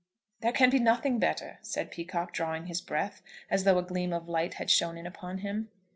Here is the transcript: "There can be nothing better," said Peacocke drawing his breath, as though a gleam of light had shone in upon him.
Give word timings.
"There 0.39 0.51
can 0.51 0.71
be 0.71 0.79
nothing 0.79 1.19
better," 1.19 1.59
said 1.61 1.91
Peacocke 1.91 2.31
drawing 2.33 2.65
his 2.65 2.81
breath, 2.81 3.21
as 3.51 3.65
though 3.65 3.77
a 3.77 3.83
gleam 3.83 4.13
of 4.13 4.27
light 4.27 4.55
had 4.55 4.71
shone 4.71 4.97
in 4.97 5.05
upon 5.05 5.37
him. 5.45 5.69